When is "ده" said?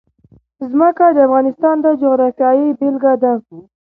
3.21-3.33